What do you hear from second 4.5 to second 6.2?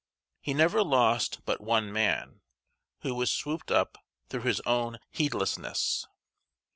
own heedlessness.